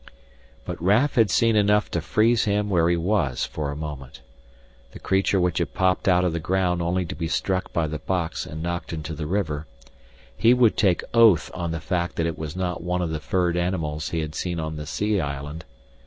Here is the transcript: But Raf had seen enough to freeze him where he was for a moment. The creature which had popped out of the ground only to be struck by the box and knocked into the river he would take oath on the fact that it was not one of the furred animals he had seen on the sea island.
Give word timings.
But 0.65 0.81
Raf 0.81 1.13
had 1.13 1.29
seen 1.29 1.55
enough 1.55 1.91
to 1.91 2.01
freeze 2.01 2.45
him 2.45 2.71
where 2.71 2.89
he 2.89 2.97
was 2.97 3.45
for 3.45 3.69
a 3.69 3.75
moment. 3.75 4.21
The 4.93 4.99
creature 4.99 5.39
which 5.39 5.59
had 5.59 5.75
popped 5.75 6.07
out 6.07 6.25
of 6.25 6.33
the 6.33 6.39
ground 6.39 6.81
only 6.81 7.05
to 7.05 7.13
be 7.13 7.27
struck 7.27 7.71
by 7.71 7.85
the 7.85 7.99
box 7.99 8.47
and 8.47 8.63
knocked 8.63 8.93
into 8.93 9.13
the 9.13 9.27
river 9.27 9.67
he 10.35 10.55
would 10.55 10.75
take 10.75 11.03
oath 11.13 11.51
on 11.53 11.69
the 11.69 11.79
fact 11.79 12.15
that 12.15 12.25
it 12.25 12.35
was 12.39 12.55
not 12.55 12.81
one 12.81 13.03
of 13.03 13.11
the 13.11 13.19
furred 13.19 13.55
animals 13.55 14.09
he 14.09 14.21
had 14.21 14.33
seen 14.33 14.59
on 14.59 14.75
the 14.75 14.87
sea 14.87 15.19
island. 15.21 15.65